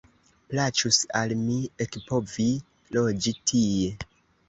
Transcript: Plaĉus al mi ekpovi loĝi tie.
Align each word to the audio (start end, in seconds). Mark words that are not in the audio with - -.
Plaĉus 0.53 0.99
al 1.19 1.35
mi 1.43 1.59
ekpovi 1.87 2.49
loĝi 3.01 3.39
tie. 3.53 3.97